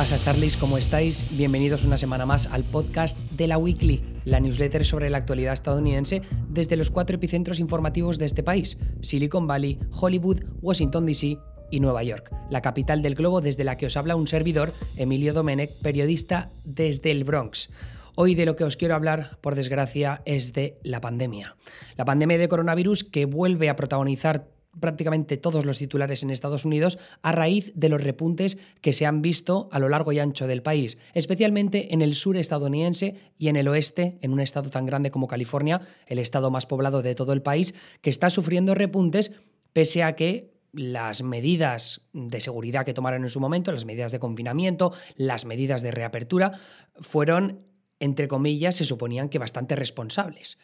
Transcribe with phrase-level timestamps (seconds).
[0.00, 0.56] pasa, Charlies?
[0.56, 1.26] ¿Cómo estáis?
[1.30, 6.22] Bienvenidos una semana más al podcast de la Weekly, la newsletter sobre la actualidad estadounidense
[6.48, 11.36] desde los cuatro epicentros informativos de este país: Silicon Valley, Hollywood, Washington DC
[11.70, 15.34] y Nueva York, la capital del globo desde la que os habla un servidor, Emilio
[15.34, 17.68] Domenech, periodista desde el Bronx.
[18.14, 21.56] Hoy de lo que os quiero hablar, por desgracia, es de la pandemia.
[21.98, 24.48] La pandemia de coronavirus que vuelve a protagonizar
[24.78, 29.22] prácticamente todos los titulares en Estados Unidos a raíz de los repuntes que se han
[29.22, 33.56] visto a lo largo y ancho del país, especialmente en el sur estadounidense y en
[33.56, 37.32] el oeste, en un estado tan grande como California, el estado más poblado de todo
[37.32, 39.32] el país, que está sufriendo repuntes
[39.72, 44.20] pese a que las medidas de seguridad que tomaron en su momento, las medidas de
[44.20, 46.52] confinamiento, las medidas de reapertura,
[47.00, 47.66] fueron,
[47.98, 50.58] entre comillas, se suponían que bastante responsables.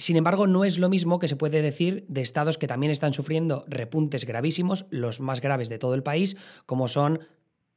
[0.00, 3.12] Sin embargo, no es lo mismo que se puede decir de estados que también están
[3.12, 7.20] sufriendo repuntes gravísimos, los más graves de todo el país, como son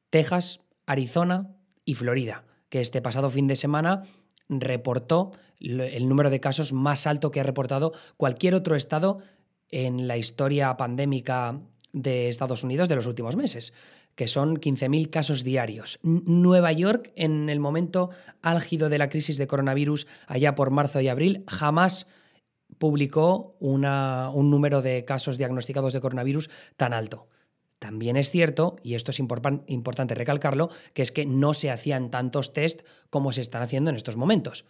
[0.10, 1.54] Texas, Arizona
[1.84, 4.04] y Florida, que este pasado fin de semana
[4.48, 9.20] reportó el número de casos más alto que ha reportado cualquier otro estado
[9.68, 11.60] en la historia pandémica
[11.92, 13.74] de Estados Unidos de los últimos meses,
[14.16, 16.00] que son 15.000 casos diarios.
[16.04, 21.08] Nueva York, en el momento álgido de la crisis de coronavirus, allá por marzo y
[21.08, 22.08] abril, jamás
[22.78, 23.82] publicó un
[24.50, 27.28] número de casos diagnosticados de coronavirus tan alto.
[27.80, 32.54] También es cierto, y esto es importante recalcarlo, que es que no se hacían tantos
[32.54, 34.66] test como se están haciendo en estos momentos.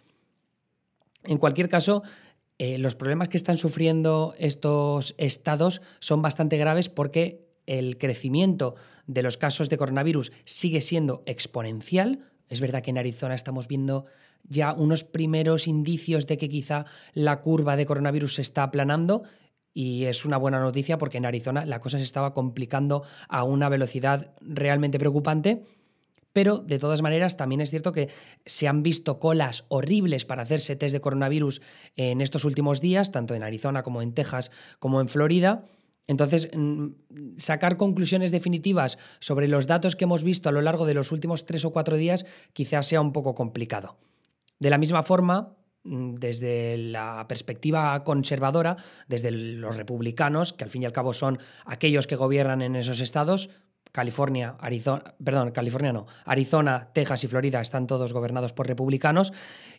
[1.22, 2.02] En cualquier caso,
[2.58, 8.74] eh, los problemas que están sufriendo estos estados son bastante graves porque el crecimiento
[9.06, 12.20] de los casos de coronavirus sigue siendo exponencial.
[12.48, 14.06] Es verdad que en Arizona estamos viendo
[14.44, 19.22] ya unos primeros indicios de que quizá la curva de coronavirus se está aplanando
[19.72, 23.68] y es una buena noticia porque en Arizona la cosa se estaba complicando a una
[23.68, 25.64] velocidad realmente preocupante
[26.34, 28.10] pero de todas maneras también es cierto que
[28.44, 31.62] se han visto colas horribles para hacerse test de coronavirus
[31.96, 34.50] en estos últimos días, tanto en Arizona como en Texas
[34.80, 35.64] como en Florida.
[36.08, 36.88] Entonces, mm,
[37.36, 41.46] sacar conclusiones definitivas sobre los datos que hemos visto a lo largo de los últimos
[41.46, 43.96] tres o cuatro días quizás sea un poco complicado.
[44.58, 48.76] De la misma forma, mm, desde la perspectiva conservadora,
[49.08, 53.00] desde los republicanos, que al fin y al cabo son aquellos que gobiernan en esos
[53.00, 53.50] estados,
[53.94, 59.32] California, Arizona, perdón, California no, Arizona, Texas y Florida están todos gobernados por republicanos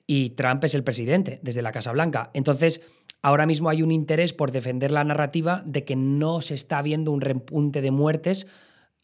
[0.07, 2.31] y Trump es el presidente desde la Casa Blanca.
[2.33, 2.79] Entonces,
[3.21, 7.11] ahora mismo hay un interés por defender la narrativa de que no se está viendo
[7.11, 8.47] un repunte de muertes,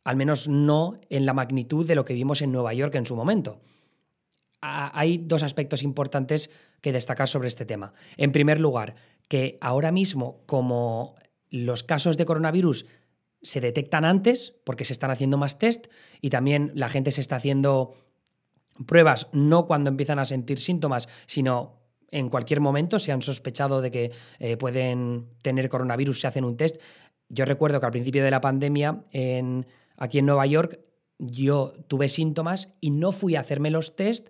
[0.06, 3.18] al menos no en la magnitud de lo que vimos en Nueva York en su
[3.18, 3.60] momento.
[4.62, 6.52] Hay dos aspectos importantes
[6.82, 7.94] que destacar sobre este tema.
[8.18, 8.96] En primer lugar,
[9.28, 11.16] que ahora mismo, como
[11.50, 12.86] los casos de coronavirus
[13.42, 15.88] se detectan antes porque se están haciendo más test
[16.22, 17.96] y también la gente se está haciendo
[18.86, 23.90] pruebas no cuando empiezan a sentir síntomas, sino en cualquier momento, si han sospechado de
[23.90, 26.80] que eh, pueden tener coronavirus, se hacen un test.
[27.30, 30.80] Yo recuerdo que al principio de la pandemia, en, aquí en Nueva York,
[31.22, 34.30] yo tuve síntomas y no fui a hacerme los test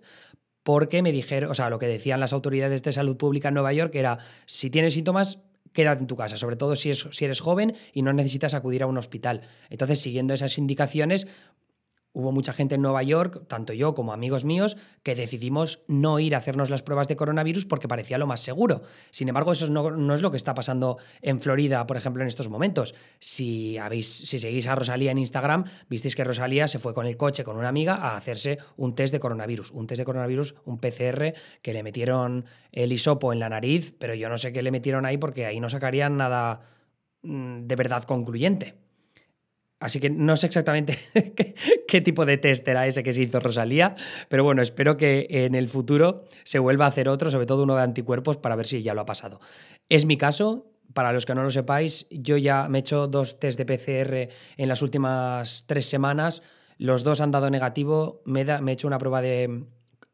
[0.62, 3.72] porque me dijeron, o sea, lo que decían las autoridades de salud pública en Nueva
[3.72, 5.38] York era, si tienes síntomas,
[5.72, 8.86] quédate en tu casa, sobre todo si, si eres joven y no necesitas acudir a
[8.86, 9.40] un hospital.
[9.70, 11.26] Entonces, siguiendo esas indicaciones,
[12.14, 16.34] Hubo mucha gente en Nueva York, tanto yo como amigos míos, que decidimos no ir
[16.34, 18.82] a hacernos las pruebas de coronavirus porque parecía lo más seguro.
[19.10, 22.50] Sin embargo, eso no, es lo que está pasando en Florida, por ejemplo, en estos
[22.50, 22.94] momentos.
[23.18, 27.16] Si, habéis, si seguís a Rosalía en Instagram, visteis que Rosalía se fue con el
[27.16, 29.70] coche con una amiga a hacerse un test de coronavirus.
[29.70, 34.14] Un test de coronavirus, un PCR, que le metieron el hisopo en la nariz, pero
[34.14, 36.60] yo no sé qué le metieron ahí porque ahí no sacarían nada
[37.22, 38.81] mm, de verdad concluyente.
[39.82, 40.96] Así que no sé exactamente
[41.88, 43.96] qué, tipo de test era ese que se hizo Rosalía,
[44.28, 47.74] pero bueno, espero que en el futuro se vuelva a hacer otro, sobre todo uno
[47.74, 49.40] de anticuerpos, para ver si ya lo ha pasado.
[49.88, 53.40] Es mi caso, para los que no lo sepáis, yo ya me he hecho dos
[53.40, 56.44] test de PCR en las últimas tres semanas,
[56.78, 59.64] los dos han dado negativo, me, me he hecho una prueba de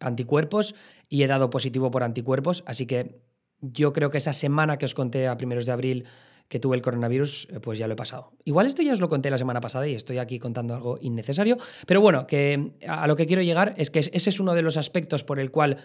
[0.00, 0.76] anticuerpos
[1.10, 3.20] y he dado positivo por anticuerpos, así que
[3.60, 6.06] yo creo que esa semana que os conté a primeros de abril
[6.48, 8.32] que tuve el coronavirus, eh, pues ya lo he pasado.
[8.44, 11.58] Igual esto ya os lo conté la semana pasada y estoy aquí contando algo innecesario,
[11.86, 14.76] pero bueno, que a lo que quiero llegar es que ese es uno de los
[14.76, 15.76] aspectos por el cual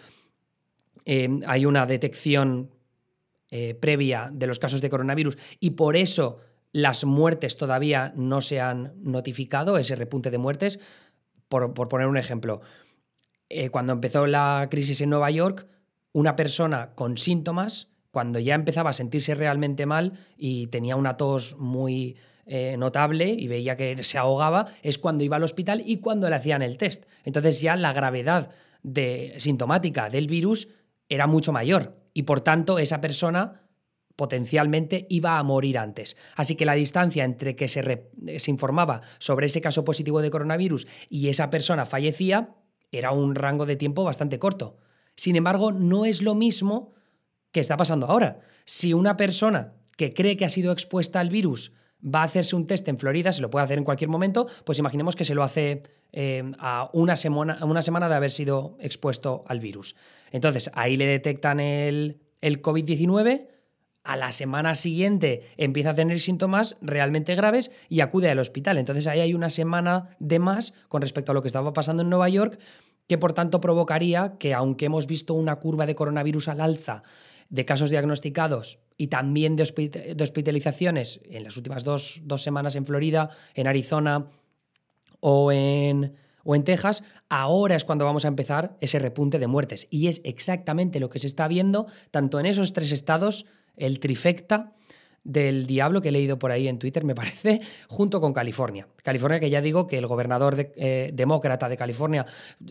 [1.05, 2.71] eh, hay una detección
[3.49, 6.39] eh, previa de los casos de coronavirus y por eso
[6.71, 10.79] las muertes todavía no se han notificado, ese repunte de muertes.
[11.49, 12.61] Por, por poner un ejemplo,
[13.69, 15.67] cuando empezó la crisis en Nueva York,
[16.11, 21.57] una persona con síntomas cuando ya empezaba a sentirse realmente mal y tenía una tos
[21.57, 22.15] muy
[22.45, 26.35] eh, notable y veía que se ahogaba es cuando iba al hospital y cuando le
[26.35, 27.05] hacían el test.
[27.23, 28.51] Entonces ya la gravedad
[28.83, 30.67] de, sintomática del virus
[31.09, 33.63] era mucho mayor y por tanto esa persona
[34.15, 36.15] potencialmente iba a morir antes.
[36.35, 40.85] Así que la distancia entre que se, se, informaba sobre ese caso positivo de coronavirus
[41.09, 42.53] y esa persona fallecía
[42.91, 44.77] era un rango de tiempo bastante corto.
[45.15, 46.93] Sin embargo, no es lo mismo
[47.53, 48.41] que está pasando ahora.
[48.65, 51.71] Si una persona que cree que ha sido expuesta al virus
[52.03, 54.79] va a hacerse un test en Florida, se lo puede hacer en cualquier momento, pues
[54.79, 59.45] imaginemos que se lo hace eh, a, una semana, una semana de haber sido expuesto
[59.47, 59.95] al virus.
[60.31, 63.47] Entonces, ahí le detectan el, el COVID-19,
[64.03, 68.77] a la semana siguiente empieza a tener síntomas realmente graves y acude al hospital.
[68.77, 72.09] Entonces ahí hay una semana de más con respecto a lo que estaba pasando en
[72.09, 72.59] Nueva York,
[73.07, 77.03] que por tanto provocaría que aunque hemos visto una curva de coronavirus al alza
[77.49, 79.63] de casos diagnosticados y también de,
[80.21, 84.27] hospitalizaciones en las últimas dos, semanas en Florida, en Arizona
[85.19, 89.87] o en, o en Texas, ahora es cuando vamos a empezar ese repunte de muertes.
[89.89, 93.45] Y es exactamente lo que se está viendo tanto en esos tres estados,
[93.75, 94.73] el trifecta,
[95.23, 98.87] del diablo que he leído por ahí en Twitter, me parece, junto con California.
[99.03, 102.25] California, que ya digo que el gobernador eh, demócrata de California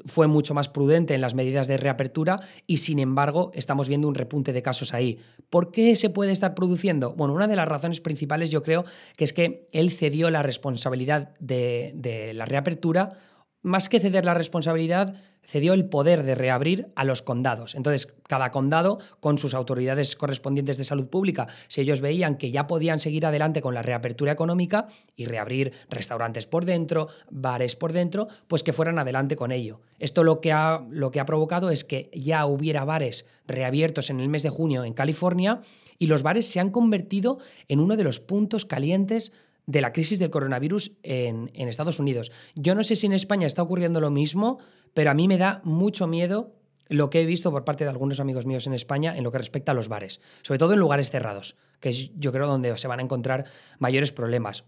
[0.06, 4.14] fue mucho más prudente en las medidas de reapertura y sin embargo estamos viendo un
[4.14, 5.19] repunte de casos ahí.
[5.50, 7.14] ¿Por qué se puede estar produciendo?
[7.14, 8.84] Bueno, una de las razones principales yo creo
[9.16, 13.19] que es que él cedió la responsabilidad de, de la reapertura
[13.62, 15.14] más que ceder la responsabilidad,
[15.44, 17.75] cedió el poder de reabrir a los condados.
[17.75, 22.67] Entonces, cada condado, con sus autoridades correspondientes de salud pública, si ellos veían que ya
[22.67, 24.87] podían seguir adelante con la reapertura económica
[25.17, 29.81] y reabrir restaurantes por dentro, bares por dentro, pues que fueran adelante con ello.
[29.99, 34.20] Esto lo que ha, lo que ha provocado es que ya hubiera bares reabiertos en
[34.20, 35.61] el mes de junio en California
[35.99, 37.38] y los bares se han convertido
[37.69, 39.32] en uno de los puntos calientes
[39.67, 42.32] de la crisis del coronavirus en, Estados Unidos.
[42.55, 44.59] Yo no sé si en España está ocurriendo lo mismo,
[44.94, 46.55] pero a mí me da mucho miedo
[46.88, 49.38] lo que he visto por parte de algunos amigos míos en España en lo que
[49.38, 52.88] respecta a los bares, sobre todo en lugares cerrados, que es yo creo donde se
[52.88, 53.47] van a encontrar
[53.79, 54.67] mayores problemas.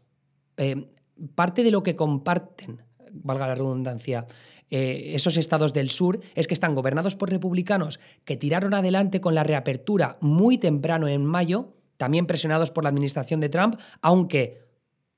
[0.56, 0.88] Eh,
[1.34, 2.82] parte de lo que comparten,
[3.12, 4.26] valga la redundancia,
[4.70, 9.34] eh, esos estados del sur es que están gobernados por republicanos que tiraron adelante con
[9.34, 14.63] la reapertura muy temprano en mayo, también presionados por la administración de Trump, aunque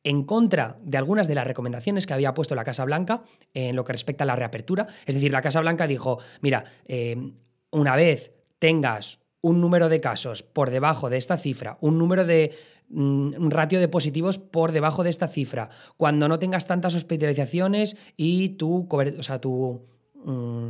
[0.06, 3.25] en contra de algunas de las recomendaciones que había puesto la Casa Blanca
[3.55, 4.87] en lo que respecta a la reapertura.
[5.05, 7.32] Es decir, la Casa Blanca dijo, mira, eh,
[7.73, 12.55] una vez tengas un número de casos por debajo de esta cifra, un número de
[12.88, 17.97] mm, un ratio de positivos por debajo de esta cifra, cuando no tengas tantas hospitalizaciones
[18.17, 20.69] y tu, o sea, mm,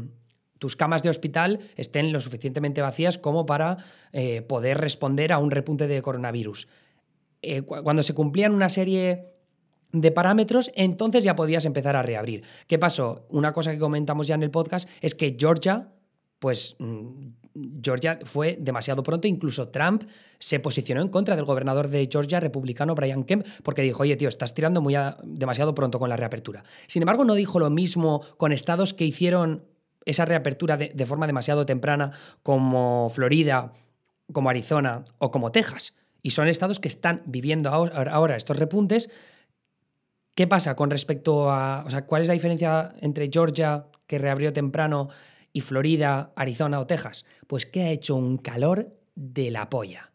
[0.59, 3.77] tus camas de hospital estén lo suficientemente vacías como para
[4.12, 6.69] eh, poder responder a un repunte de coronavirus.
[7.43, 9.27] Eh, cuando se cumplían una serie
[9.93, 12.43] de parámetros, entonces ya podías empezar a reabrir.
[12.67, 13.27] ¿Qué pasó?
[13.31, 15.88] Una cosa que comentamos ya en el podcast es que Georgia,
[16.38, 17.29] pues mm,
[17.83, 20.05] Georgia fue demasiado pronto, incluso Trump
[20.38, 24.29] se posicionó en contra del gobernador de Georgia, republicano Brian Kemp, porque dijo, oye tío,
[24.29, 24.94] estás tirando muy
[25.25, 26.65] demasiado pronto con la reapertura.
[26.87, 29.65] Sin embargo, no dijo lo mismo con estados que hicieron
[30.05, 32.12] esa reapertura de forma demasiado temprana,
[32.43, 33.73] como Florida,
[34.32, 35.94] como Arizona o como Texas.
[36.27, 39.11] Y son estados que están viviendo ahora estos repuntes.
[40.35, 44.53] ¿Qué pasa con respecto a, o sea, cuál es la diferencia entre Georgia, que reabrió
[44.53, 45.09] temprano,
[45.53, 47.27] y Florida, Arizona o Texas?
[47.47, 50.11] Pues que ha hecho un calor de la polla.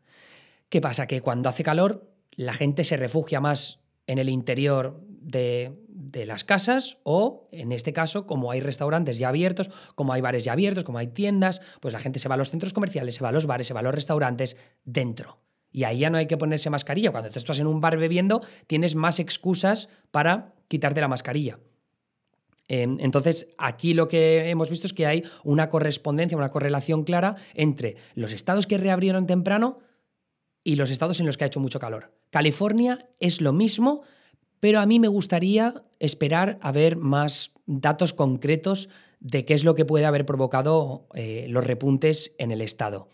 [0.67, 1.07] ¿Qué pasa?
[1.07, 6.43] Que cuando hace calor, la gente se refugia más en el interior de, de, las
[6.43, 10.83] casas o, en este caso, como hay restaurantes ya abiertos, como hay bares ya abiertos,
[10.83, 13.31] como hay tiendas, pues la gente se va a los centros comerciales, se va a
[13.31, 15.40] los bares, se va a los restaurantes dentro.
[15.71, 17.11] Y ahí ya no hay que ponerse mascarilla.
[17.11, 21.59] Cuando tú estás en un bar bebiendo, tienes más excusas para quitarte la mascarilla.
[22.67, 27.35] Em, entonces, aquí lo que hemos visto es que hay una correspondencia, una correlación clara
[27.53, 29.79] entre los estados que reabrieron temprano
[30.63, 32.13] y los estados en los que ha hecho mucho calor.
[32.29, 34.03] California es lo mismo,
[34.59, 39.75] pero a mí me gustaría esperar a ver más datos concretos de qué es lo
[39.75, 43.09] que puede haber provocado eh, los repuntes en el estado.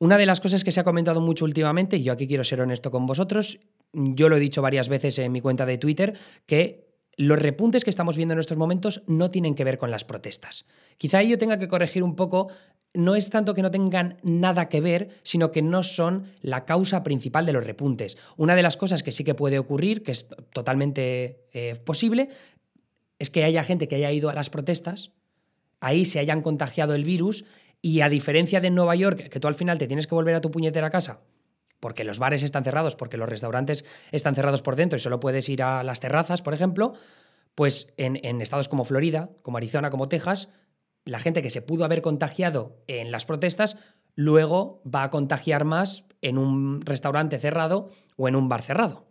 [0.00, 2.60] Una de las cosas que se ha comentado mucho últimamente, y yo aquí quiero ser
[2.60, 3.58] honesto con vosotros,
[3.92, 7.90] yo lo he dicho varias veces en mi cuenta de Twitter, que los repuntes que
[7.90, 10.66] estamos viendo en estos momentos no tienen que ver con las protestas.
[10.98, 12.48] Quizá yo tenga que corregir un poco,
[12.94, 17.02] no es tanto que no tengan nada que ver, sino que no son la causa
[17.02, 18.16] principal de los repuntes.
[18.36, 22.28] Una de las cosas que sí que puede ocurrir, que es totalmente eh, posible,
[23.18, 25.10] es que haya gente que haya ido a las protestas,
[25.80, 27.44] ahí se hayan contagiado el virus
[27.80, 30.40] y a diferencia de Nueva York, que tú al final te tienes que volver a
[30.40, 31.20] tu puñetera casa
[31.80, 35.48] porque los bares están cerrados, porque los restaurantes están cerrados por dentro y solo puedes
[35.48, 36.94] ir a las terrazas, por ejemplo,
[37.54, 40.48] pues en, estados como Florida, como Arizona, como Texas,
[41.04, 43.76] la gente que se pudo haber contagiado en las protestas
[44.14, 49.06] luego va a contagiar más en un restaurante cerrado o en un bar cerrado.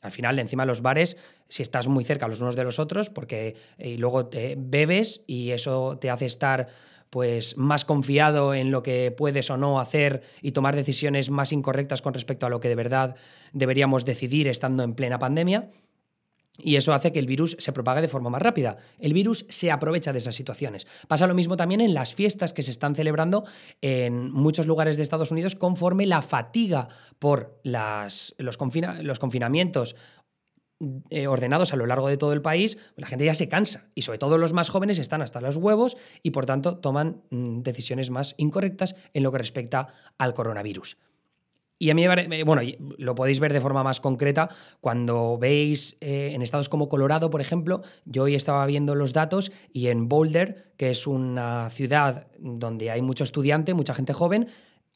[0.00, 3.54] Al final, encima los bares, si estás muy cerca los unos de los otros, porque
[3.78, 6.68] y luego te bebes y eso te hace estar
[7.10, 12.02] pues más confiado en lo que puedes o no hacer y tomar decisiones más incorrectas
[12.02, 13.16] con respecto a lo que de verdad
[13.52, 15.70] deberíamos decidir estando en plena pandemia.
[16.62, 18.76] Y eso hace que el virus se propague de forma más rápida.
[18.98, 20.86] El virus se aprovecha de esas situaciones.
[21.08, 23.44] Pasa lo mismo también en las fiestas que se están celebrando
[23.80, 26.88] en muchos lugares de Estados Unidos conforme la fatiga
[27.18, 28.58] por las, los,
[29.02, 29.96] los confinamientos
[31.10, 34.02] eh, ordenados a lo largo de todo el país, la gente ya se cansa y
[34.02, 38.10] sobre todo los más jóvenes están hasta los huevos y por tanto toman mm, decisiones
[38.10, 40.96] más incorrectas en lo que respecta al coronavirus.
[41.82, 42.04] Y a mí,
[42.44, 42.60] bueno,
[42.98, 44.50] lo podéis ver de forma más concreta
[44.82, 49.50] cuando veis eh, en estados como Colorado, por ejemplo, yo hoy estaba viendo los datos
[49.72, 54.48] y en Boulder, que es una ciudad donde hay mucho estudiante, mucha gente joven,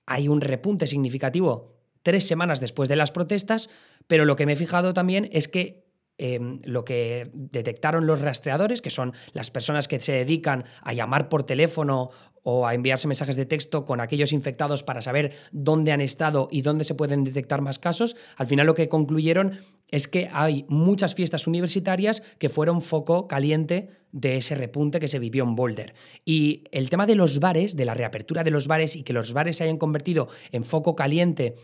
[0.05, 1.74] hay un repunte significativo
[2.05, 3.69] tres semanas después de las protestas,
[4.07, 5.83] pero lo que me he fijado también es que
[6.17, 11.29] em, lo que detectaron los rastreadores, que son las personas que se dedican a llamar
[11.29, 12.11] por teléfono
[12.45, 16.61] o a enviarse mensajes de texto con aquellos infectados para saber dónde han estado y
[16.61, 19.59] dónde se pueden detectar más casos, al final lo que concluyeron
[19.91, 25.19] es que hay muchas fiestas universitarias que fueron foco caliente de ese repunte que se
[25.19, 25.95] vivió en Boulder.
[26.25, 29.33] Y el tema de los bares, de la reapertura de los bares y que los
[29.33, 31.57] bares se hayan convertido en foco caliente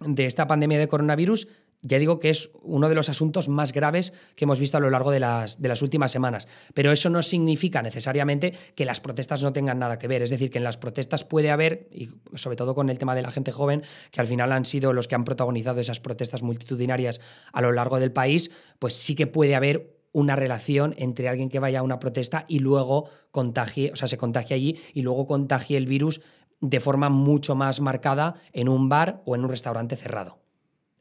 [0.00, 1.48] de esta pandemia de coronavirus,
[1.80, 4.90] ya digo que es uno de los asuntos más graves que hemos visto a lo
[4.90, 6.48] largo de las, de las, últimas semanas.
[6.74, 10.22] Pero eso no significa necesariamente que las protestas no tengan nada que ver.
[10.22, 13.22] Es decir, que en las protestas puede haber, y sobre todo con el tema de
[13.22, 17.20] la gente joven, que al final han sido los que han protagonizado esas protestas multitudinarias
[17.52, 18.50] a lo largo del país,
[18.80, 22.58] pues sí que puede haber una relación entre alguien que vaya a una protesta y
[22.58, 26.22] luego contagie, o sea, se contagie allí y luego contagie el virus
[26.60, 30.38] de forma mucho más marcada en un bar o en un restaurante cerrado.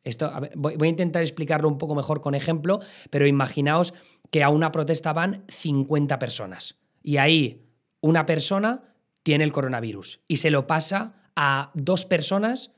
[0.04, 3.94] Esto, voy, a intentar explicarlo un poco mejor con ejemplo, pero imaginaos
[4.32, 7.66] que a una protesta van 50 personas y ahí
[8.00, 8.84] una persona
[9.24, 12.72] tiene el coronavirus y se lo pasa a dos personas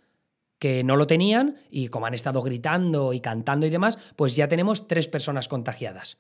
[0.57, 4.48] que no lo tenían y como han estado gritando y cantando y demás, pues ya
[4.48, 6.17] tenemos tres personas contagiadas.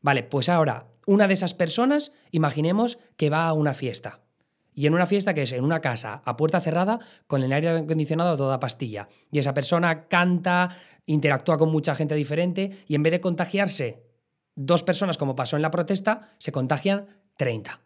[0.00, 4.21] Vale, pues ahora una de esas personas, imaginemos que va a una fiesta
[4.74, 7.70] y en una fiesta que es en una casa a puerta cerrada con el aire
[7.70, 9.08] acondicionado a toda pastilla.
[9.30, 10.70] Y esa persona canta,
[11.06, 14.02] interactúa con mucha gente diferente y en vez de contagiarse
[14.54, 17.80] dos personas como pasó en la protesta, se contagian 30.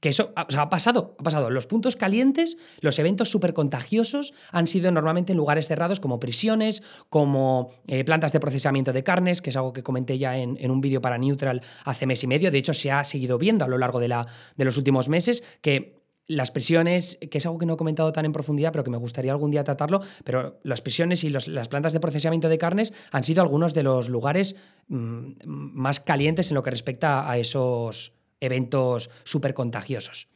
[0.00, 1.48] Que eso ha pasado, ha pasado.
[1.48, 6.82] Los puntos calientes, los eventos súper contagiosos han sido normalmente en lugares cerrados como prisiones,
[7.08, 10.70] como eh, plantas de procesamiento de carnes, que es algo que comenté ya en, en
[10.70, 12.50] un vídeo para Neutral hace mes y medio.
[12.50, 14.26] De hecho, se ha seguido viendo a lo largo de, la,
[14.58, 18.24] de los últimos meses que las prisiones, que es algo que no he comentado tan
[18.24, 21.92] en profundidad, pero que me gustaría algún día tratarlo, pero las prisiones y las plantas
[21.92, 24.56] de procesamiento de carnes han sido algunos de los lugares
[24.88, 30.28] mm, más calientes en lo que respecta a esos eventos súper contagiosos.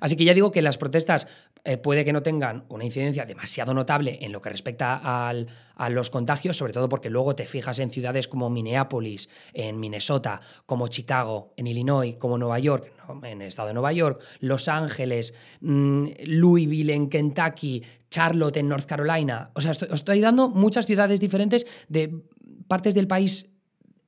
[0.00, 1.26] Así que ya digo que las protestas
[1.64, 6.10] eh, puede que no tengan una incidencia demasiado notable en lo que respecta a los
[6.10, 11.52] contagios, sobre todo porque luego te fijas en ciudades como Minneapolis, en Minnesota, como Chicago,
[11.56, 16.92] en Illinois, como Nueva York, en el estado de Nueva York, Los Ángeles, mm, Louisville
[16.92, 19.50] en Kentucky, Charlotte en North Carolina.
[19.54, 22.22] O sea, estoy, os estoy dando muchas ciudades diferentes de
[22.66, 23.48] partes del país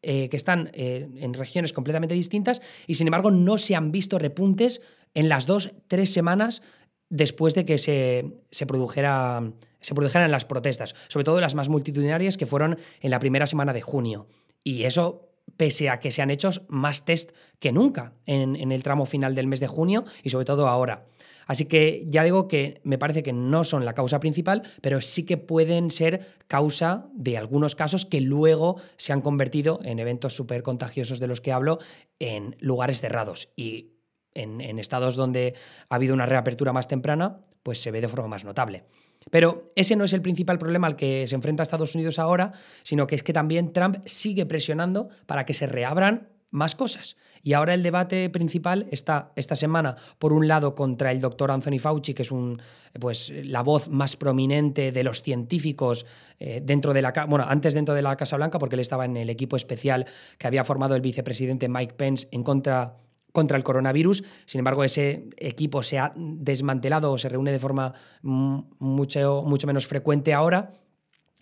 [0.03, 4.19] eh, que están eh, en regiones completamente distintas y sin embargo no se han visto
[4.19, 4.81] repuntes
[5.13, 6.63] en las dos, tres semanas
[7.11, 12.39] después de que se, se, produjera, se produjeran las protestas, sobre todo las más multitudinarias
[12.39, 14.27] que fueron en la primera semana de junio.
[14.65, 18.83] Y eso pese a que se han hecho más test que nunca en, en el
[18.83, 21.07] tramo final del mes de junio y sobre todo ahora.
[21.51, 25.27] Así que ya digo que me parece que no son la causa principal, pero sí
[25.27, 30.63] que pueden ser causa de algunos casos que luego se han convertido en eventos súper
[30.63, 31.81] contagiosos de los que hablo
[32.21, 33.49] en lugares cerrados.
[33.57, 33.95] Y
[34.35, 35.55] en, estados donde
[35.89, 38.85] ha habido una reapertura más temprana, pues se ve de forma más notable.
[39.31, 43.07] Pero ese no es el principal problema al que se enfrenta Estados Unidos ahora, sino
[43.07, 47.17] que es que también Trump sigue presionando para que se reabran más cosas.
[47.43, 51.79] Y ahora el debate principal está esta semana, por un lado, contra el doctor Anthony
[51.79, 52.61] Fauci, que es un,
[52.99, 56.07] pues, la voz más prominente de los científicos
[56.39, 59.17] eh, dentro de la bueno, antes dentro de la Casa Blanca, porque él estaba en
[59.17, 60.07] el equipo especial
[60.39, 62.97] que había formado el vicepresidente Mike Pence en contra
[63.33, 64.25] contra el coronavirus.
[64.47, 69.87] Sin embargo, ese equipo se ha desmantelado o se reúne de forma mucho, mucho menos
[69.87, 70.73] frecuente ahora.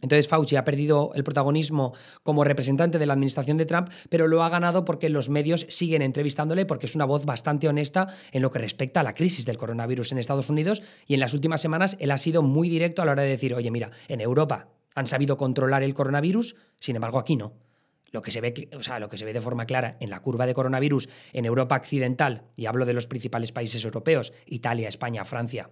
[0.01, 1.93] Entonces Fauci ha perdido el protagonismo
[2.23, 6.03] como representante de la administración de Trump, pero lo ha ganado porque los medios siguen
[6.03, 9.59] entrevistándole porque es una voz bastante honesta en lo que respecta a la crisis del
[9.59, 13.07] coronavirus en Estados Unidos y en las últimas semanas él ha sido muy directo a
[13.07, 17.19] la hora de decir, oye, mira, en Europa han sabido controlar el coronavirus, sin embargo
[17.19, 17.68] aquí no.
[18.11, 20.21] Lo que, se ve, o sea, lo que se ve de forma clara en la
[20.21, 25.25] curva de coronavirus en Europa occidental, y hablo de los principales países europeos, Italia, España,
[25.25, 25.71] Francia,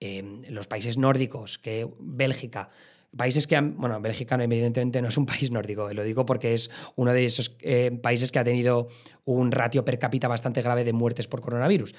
[0.00, 2.70] eh, los países nórdicos, que Bélgica,
[3.16, 6.70] países que han, bueno, Bélgica evidentemente no es un país nórdico, lo digo porque es
[6.94, 8.88] uno de esos eh, países que ha tenido
[9.24, 11.94] un ratio per cápita bastante grave de muertes por coronavirus.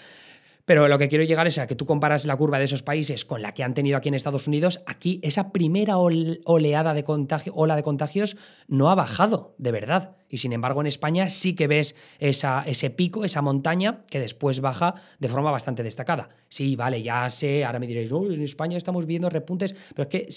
[0.67, 3.23] Pero lo que quiero llegar es a que tú comparas la curva de esos países
[3.23, 4.83] con la que han tenido aquí en Estados Unidos.
[4.85, 8.35] Aquí esa primera oleada de contagio, ola de contagios
[8.67, 10.17] no ha bajado, de verdad.
[10.27, 14.59] Y sin embargo en España sí que ves esa, ese pico, esa montaña, que después
[14.59, 16.27] baja de forma bastante destacada.
[16.49, 20.27] Sí, vale, ya sé, ahora me diréis, en España estamos viendo repuntes, pero es que,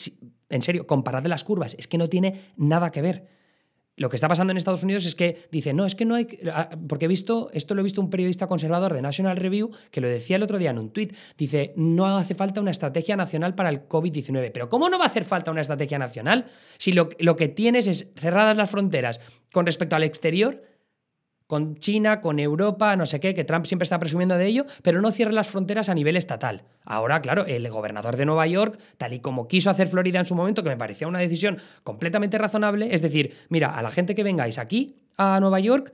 [0.48, 3.39] en serio, comparad las curvas, es que no tiene nada que ver.
[4.00, 6.26] Lo que está pasando en Estados Unidos es que dice, no, es que no hay.
[6.50, 10.00] Ah, porque he visto, esto lo he visto un periodista conservador de National Review que
[10.00, 11.14] lo decía el otro día en un tuit.
[11.36, 14.52] Dice, no hace falta una estrategia nacional para el COVID-19.
[14.54, 16.46] Pero ¿cómo no va a hacer falta una estrategia nacional
[16.78, 19.20] si lo, lo que tienes es cerradas las fronteras
[19.52, 20.62] con respecto al exterior?
[21.50, 25.00] Con China, con Europa, no sé qué, que Trump siempre está presumiendo de ello, pero
[25.00, 26.62] no cierre las fronteras a nivel estatal.
[26.84, 30.36] Ahora, claro, el gobernador de Nueva York, tal y como quiso hacer Florida en su
[30.36, 34.22] momento, que me parecía una decisión completamente razonable, es decir, mira, a la gente que
[34.22, 35.92] vengáis aquí a Nueva York,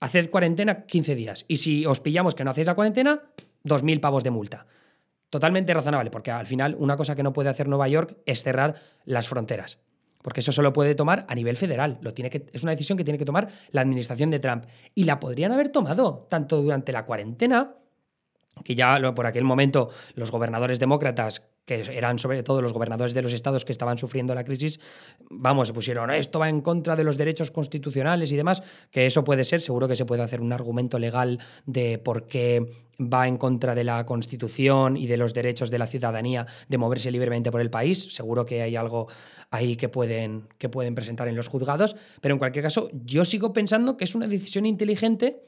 [0.00, 1.44] haced cuarentena 15 días.
[1.46, 3.22] Y si os pillamos que no hacéis la cuarentena,
[3.64, 4.66] 2.000 pavos de multa.
[5.30, 8.74] Totalmente razonable, porque al final una cosa que no puede hacer Nueva York es cerrar
[9.04, 9.78] las fronteras
[10.26, 11.98] porque eso solo puede tomar a nivel federal.
[12.00, 14.64] Lo tiene que, es una decisión que tiene que tomar la administración de Trump.
[14.92, 17.76] Y la podrían haber tomado tanto durante la cuarentena,
[18.64, 23.22] que ya por aquel momento los gobernadores demócratas que eran sobre todo los gobernadores de
[23.22, 24.80] los estados que estaban sufriendo la crisis,
[25.30, 29.24] vamos, se pusieron, esto va en contra de los derechos constitucionales y demás, que eso
[29.24, 33.36] puede ser, seguro que se puede hacer un argumento legal de por qué va en
[33.36, 37.60] contra de la Constitución y de los derechos de la ciudadanía de moverse libremente por
[37.60, 38.14] el país.
[38.14, 39.08] Seguro que hay algo
[39.50, 43.52] ahí que pueden, que pueden presentar en los juzgados, pero en cualquier caso, yo sigo
[43.52, 45.42] pensando que es una decisión inteligente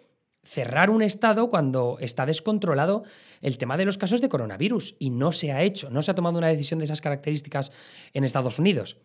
[0.49, 3.05] cerrar un estado cuando está descontrolado
[3.43, 6.15] el tema de los casos de coronavirus y no se ha hecho, no se ha
[6.15, 7.71] tomado una decisión de esas características
[8.15, 8.97] en Estados Unidos.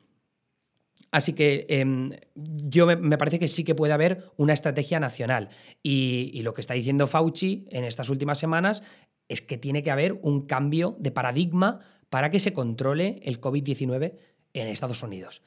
[1.12, 5.50] Así que em, yo me, parece que sí que puede haber una estrategia nacional.
[5.84, 8.82] Y, y, lo que está diciendo Fauci en estas últimas semanas
[9.28, 14.16] es que tiene que haber un cambio de paradigma para que se controle el COVID-19
[14.54, 15.44] en Estados Unidos.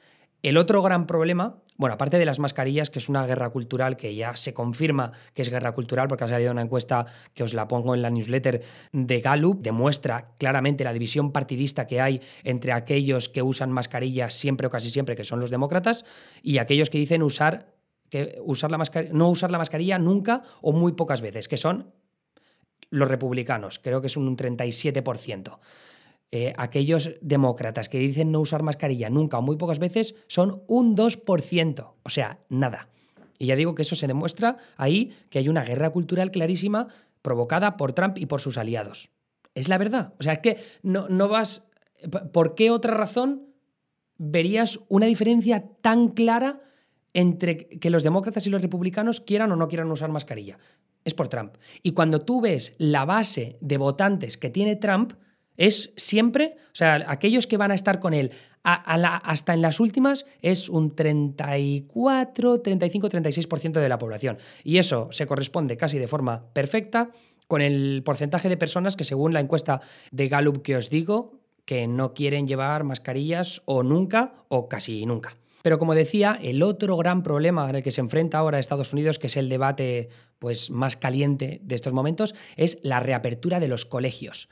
[0.47, 4.15] El otro gran problema, bueno, aparte de las mascarillas, que es una guerra cultural que
[4.15, 7.05] ya se confirma que es guerra cultural, porque ha salido una encuesta
[7.35, 12.01] que os la pongo en la newsletter de Gallup, demuestra claramente la división partidista que
[12.01, 16.05] hay entre aquellos que usan mascarillas siempre o casi siempre, que son los demócratas,
[16.45, 17.75] y aquellos que dicen usar,
[18.09, 18.79] que usar la
[19.11, 21.93] no usar la mascarilla nunca o muy pocas veces, que son
[22.91, 25.59] los republicanos, creo que es un 37%.
[26.33, 30.97] Eh, aquellos demócratas que dicen no usar mascarilla nunca o muy pocas veces son un
[30.97, 32.89] 2%, o sea, nada.
[33.39, 36.89] Y ya digo que eso se demuestra ahí que hay una guerra cultural clarísima
[37.23, 39.11] provocada por Trump y por sus aliados.
[39.55, 40.15] Es la verdad.
[40.19, 41.69] O sea, es que no, no vas...
[42.33, 43.47] ¿Por qué otra razón
[44.19, 46.61] verías una diferencia tan clara
[47.15, 50.59] entre que los demócratas y los republicanos quieran o no quieran usar mascarilla?
[51.05, 51.57] Es por Trump.
[51.83, 55.15] Y cuando tú ves la base de votantes que tiene Trump,
[55.57, 60.27] es siempre, o sea, aquellos que van a estar con él hasta en las últimas
[60.43, 64.39] es un 34, 35, 36% de la población.
[64.65, 67.11] Y eso se corresponde casi de forma perfecta
[67.47, 71.87] con el porcentaje de personas que según la encuesta de Gallup que os digo, que
[71.87, 75.37] no quieren llevar mascarillas o nunca o casi nunca.
[75.63, 79.27] Pero como decía, el otro gran problema el que se enfrenta ahora Estados Unidos, que
[79.27, 84.49] es el debate pues, más caliente de estos momentos, es la reapertura de los colegios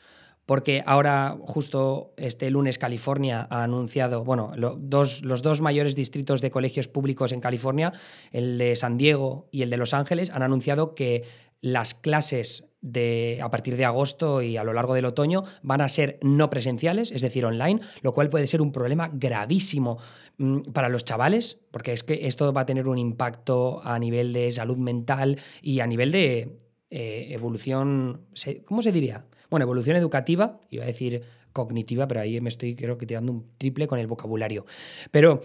[0.46, 6.88] porque ahora justo este lunes California ha anunciado, bueno, los dos mayores distritos de colegios
[6.88, 7.92] públicos en California,
[8.32, 11.24] el de San Diego y el de Los Ángeles, han anunciado que
[11.60, 15.88] las clases de, a partir de agosto y a lo largo del otoño van a
[15.88, 19.96] ser no presenciales, es decir, online, lo cual puede ser un problema gravísimo
[20.36, 24.34] mm, para los chavales, porque es que esto va a tener un impacto a nivel
[24.34, 26.58] de salud mental y a nivel de
[26.90, 28.26] eh, evolución,
[28.64, 29.24] ¿cómo se diría?
[29.50, 33.46] Bueno, evolución educativa, iba a decir cognitiva, pero ahí me estoy creo que tirando un
[33.58, 34.66] triple con el vocabulario.
[35.10, 35.40] Pero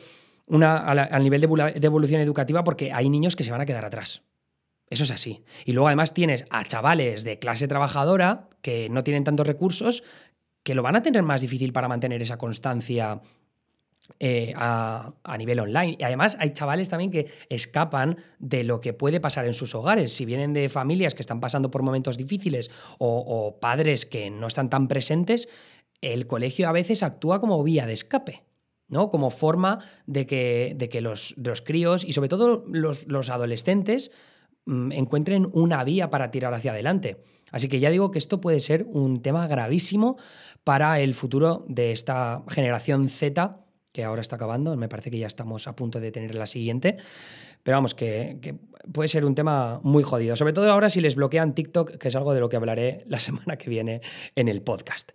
[0.48, 1.48] una, al nivel de,
[1.86, 4.24] evolución educativa porque hay niños que se van a quedar atrás.
[4.90, 5.44] Eso es así.
[5.66, 10.04] Y luego además tienes a chavales de clase trabajadora que no tienen tantos recursos
[10.64, 13.22] que lo van a tener más difícil para mantener esa constancia
[14.20, 15.96] eh, a, nivel online.
[15.98, 20.12] Y además hay chavales también que escapan de lo que puede pasar en sus hogares.
[20.12, 24.70] Si vienen de familias que están pasando por momentos difíciles o, padres que no están
[24.70, 25.48] tan presentes,
[26.02, 28.44] el colegio a veces actúa como vía de escape.
[28.90, 29.10] ¿no?
[29.10, 34.12] Como forma de que, de que los, los, críos y sobre todo los, los adolescentes
[34.66, 37.18] mm, encuentren una vía para tirar hacia adelante.
[37.52, 40.18] Así que ya digo que esto puede ser un tema gravísimo
[40.64, 43.69] para el futuro de esta generación Z
[44.00, 46.96] que ahora está acabando, me parece que ya estamos a punto de tener la siguiente,
[47.64, 48.56] pero vamos, que,
[48.94, 52.16] puede ser un tema muy jodido, sobre todo ahora si les bloquean TikTok, que es
[52.16, 54.00] algo de lo que hablaré la semana que viene
[54.38, 55.12] en el podcast.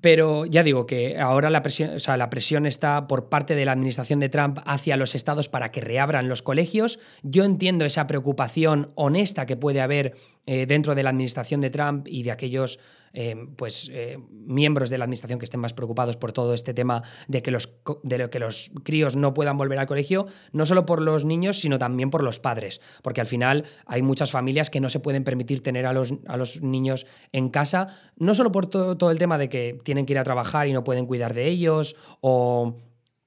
[0.00, 3.72] Pero ya digo que ahora la presión, sea, la presión está por parte de la
[3.72, 6.98] administración de Trump hacia los estados para que reabran los colegios.
[7.22, 10.14] Yo entiendo esa preocupación honesta que puede haber
[10.46, 12.78] eh, dentro de la administración de Trump y de aquellos
[13.14, 17.02] eh, pues, eh, miembros de la administración que estén más preocupados por todo este tema
[17.28, 17.72] de que, los,
[18.02, 21.78] de que los críos no puedan volver al colegio, no solo por los niños, sino
[21.78, 25.62] también por los padres, porque al final hay muchas familias que no se pueden permitir
[25.62, 29.48] tener a los, a los niños en casa, no solo por todo, el tema de
[29.48, 32.76] que tienen que ir a trabajar y no pueden cuidar de ellos o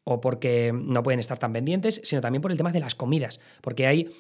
[0.06, 3.40] o porque no pueden estar tan pendientes, sino también por el tema de las comidas,
[3.62, 4.12] porque hay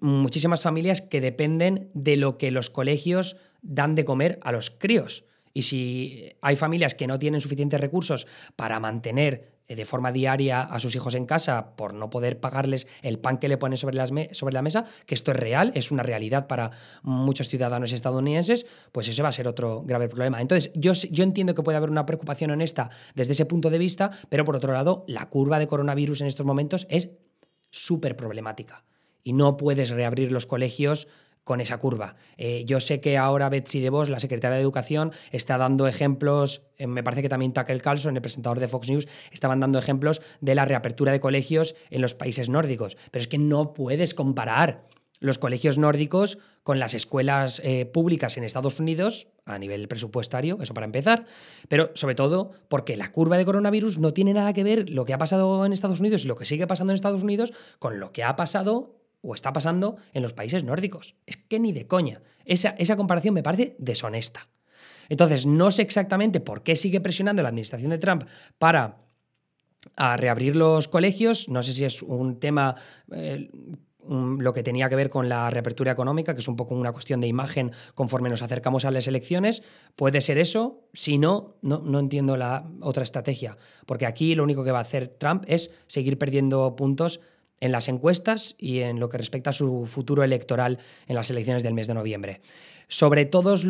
[0.00, 5.24] muchísimas familias que dependen de lo que los colegios dan de comer a los críos.
[5.52, 10.60] Y si hay familias que no tienen suficientes recursos para mantener eh, de forma diaria
[10.60, 14.34] a sus hijos en casa por no poder pagarles el pan que le ponen sobre,
[14.34, 16.70] sobre, la mesa, que esto es real, es una realidad para
[17.02, 20.40] muchos ciudadanos estadounidenses, pues ese va a ser otro grave problema.
[20.40, 24.10] Entonces, yo, yo entiendo que puede haber una preocupación honesta desde ese punto de vista,
[24.28, 27.10] pero por otro lado, la curva de coronavirus en estos momentos es
[27.70, 28.84] súper problemática
[29.24, 31.08] y no puedes reabrir los colegios
[31.46, 32.16] con esa curva.
[32.38, 36.88] Eh, yo sé que ahora Betsy DeVos, la secretaria de Educación, está dando ejemplos, eh,
[36.88, 40.56] me parece que también Tucker Carlson, el presentador de Fox News, estaban dando ejemplos de
[40.56, 42.96] la reapertura de colegios en los países nórdicos.
[43.12, 44.88] Pero es que no puedes comparar
[45.20, 50.74] los colegios nórdicos con las escuelas eh, públicas en Estados Unidos a nivel presupuestario, eso
[50.74, 51.26] para empezar,
[51.68, 55.14] pero sobre todo porque la curva de coronavirus no tiene nada que ver lo que
[55.14, 58.12] ha pasado en Estados Unidos y lo que sigue pasando en Estados Unidos con lo
[58.12, 61.16] que ha pasado o está pasando en los países nórdicos.
[61.26, 62.22] Es que ni de coña.
[62.44, 64.48] Esa, esa comparación me parece deshonesta.
[65.08, 68.24] Entonces, no sé exactamente por qué sigue presionando la administración de Trump
[68.58, 68.98] para
[70.16, 71.48] reabrir los colegios.
[71.48, 72.74] No sé si es un tema
[73.12, 73.50] eh,
[74.08, 77.20] lo que tenía que ver con la reapertura económica, que es un poco una cuestión
[77.20, 79.62] de imagen conforme nos acercamos a las elecciones.
[79.96, 80.88] Puede ser eso.
[80.92, 83.56] Si no, no, no entiendo la otra estrategia.
[83.84, 87.20] Porque aquí lo único que va a hacer Trump es seguir perdiendo puntos
[87.60, 91.62] en las encuestas y en lo que respecta a su futuro electoral en las elecciones
[91.62, 92.40] del mes de noviembre.
[92.88, 93.66] Sobre todos,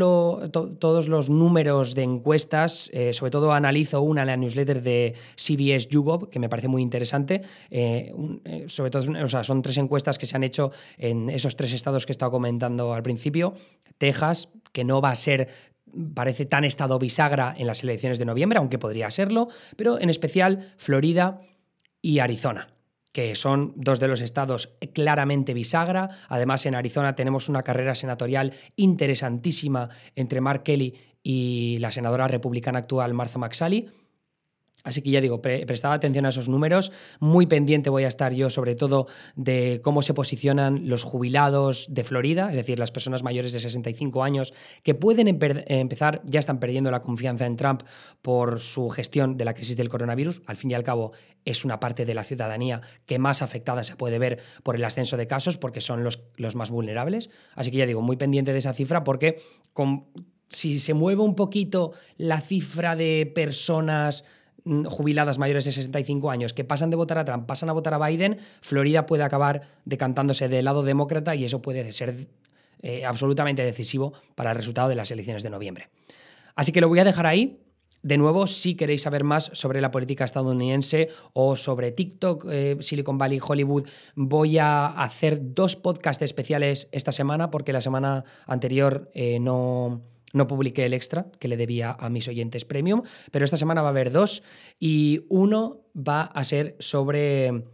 [0.53, 5.88] todos los números de encuestas, eh, sobre todo analizo una en la newsletter de CBS
[5.88, 7.40] YouGov, que me parece muy interesante.
[7.70, 8.12] Eh,
[8.44, 11.72] eh, sobre todo, o sea, son tres encuestas que se han hecho en esos tres
[11.72, 13.55] estados que he estado comentando al principio.
[13.96, 15.49] Texas, que no va a ser
[16.14, 20.75] parece tan estado bisagra en las elecciones de noviembre, aunque podría serlo, pero en especial
[20.77, 21.40] Florida
[22.03, 22.76] y Arizona
[23.16, 26.11] que son dos de los estados claramente bisagra.
[26.29, 32.81] Además, en Arizona tenemos una carrera senatorial interesantísima entre Mark Kelly y la senadora republicana
[32.81, 33.88] actual Martha McSally.
[34.87, 36.92] Así que ya digo, prestad atención a esos números.
[37.18, 42.05] Muy pendiente voy a estar yo, sobre todo, de cómo se posicionan los jubilados de
[42.05, 46.92] Florida, es decir, las personas mayores de 65 años que pueden empezar, ya están perdiendo
[46.92, 47.83] la confianza en Trump
[48.22, 50.42] por su gestión de la crisis del coronavirus.
[50.46, 51.11] Al fin y al cabo,
[51.44, 55.16] es una parte de la ciudadanía que más afectada se puede ver por el ascenso
[55.16, 57.29] de casos, porque son los, los más vulnerables.
[57.57, 59.42] Así que ya digo, muy pendiente de esa cifra, porque
[60.49, 64.25] si se mueve un poquito la cifra de personas
[64.88, 68.07] jubiladas mayores de 65 años que pasan de votar a Trump, pasan a votar a
[68.07, 72.26] Biden, Florida puede acabar decantándose del lado demócrata y eso puede ser
[72.83, 75.88] eh, absolutamente decisivo para el resultado de las elecciones de noviembre.
[76.55, 77.61] Así que lo voy a dejar ahí.
[78.02, 83.18] De nuevo, si queréis saber más sobre la política estadounidense o sobre TikTok, eh, Silicon
[83.18, 89.40] Valley, Hollywood, voy a hacer dos podcasts especiales esta semana porque la semana anterior eh,
[89.40, 90.02] no,
[90.37, 93.88] no publiqué el extra que le debía a mis oyentes premium, pero esta semana va
[93.88, 94.42] a haber dos
[94.79, 97.64] y uno va a ser sobre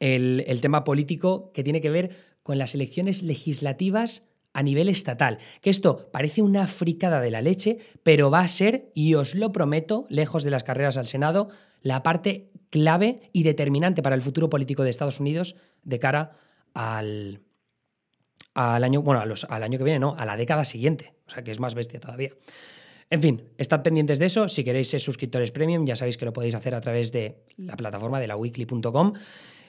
[0.00, 2.10] el, tema político que tiene que ver
[2.42, 5.38] con las elecciones legislativas a nivel estatal.
[5.60, 9.52] Que esto parece una fricada de la leche, pero va a ser, y os lo
[9.52, 11.50] prometo, lejos de las carreras al Senado,
[11.82, 15.54] la parte clave y determinante para el futuro político de Estados Unidos
[15.84, 16.32] de cara
[16.74, 17.40] al,
[18.54, 21.14] al año, bueno, al año que viene, no, a la década siguiente.
[21.26, 22.30] O sea que es más bestia todavía.
[23.10, 24.46] En fin, estad pendientes de eso.
[24.46, 27.76] Si queréis ser suscriptores premium, ya sabéis que lo podéis hacer a través de la
[27.76, 29.14] plataforma de la weekly.com.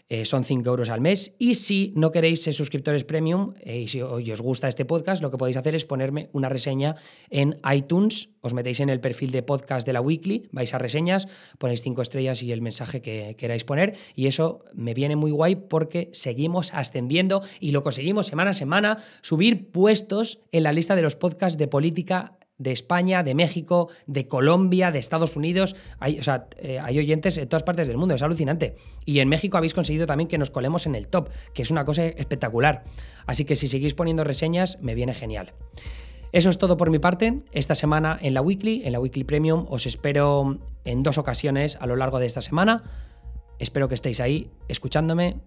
[0.10, 1.36] Eh, son 5 euros al mes.
[1.40, 5.32] Y si no queréis ser suscriptores premium eh, y si os gusta este podcast, lo
[5.32, 6.96] que podéis hacer es ponerme una reseña
[7.30, 8.30] en iTunes.
[8.42, 12.02] Os metéis en el perfil de podcast de la Weekly, vais a reseñas, ponéis 5
[12.02, 13.96] estrellas y el mensaje que queráis poner.
[14.16, 18.98] Y eso me viene muy guay porque seguimos ascendiendo y lo conseguimos semana a semana,
[19.22, 24.28] subir puestos en la lista de los podcasts de política de España, de México, de
[24.28, 25.76] Colombia, de Estados Unidos.
[26.02, 28.76] Eh, hay oyentes en todas partes del mundo, es alucinante.
[29.06, 31.86] Y en México habéis conseguido también que nos colemos en el top, que es una
[31.86, 32.84] cosa espectacular.
[33.26, 35.54] Así que si seguís poniendo reseñas, me viene genial.
[36.32, 37.42] Eso es todo por mi parte.
[37.52, 41.88] Esta semana en la Weekly, en la Weekly Premium, os espero en dos ocasiones a
[41.88, 42.84] lo largo de esta semana.
[43.60, 45.42] Espero que estéis ahí escuchándome.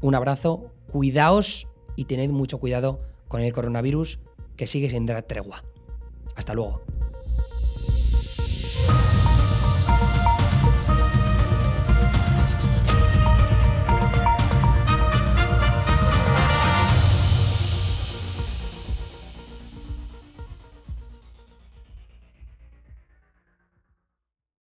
[0.00, 4.18] Un abrazo, cuidaos y tened mucho cuidado con el coronavirus
[4.56, 5.64] que sigue sin dar tregua.
[6.34, 6.82] Hasta luego.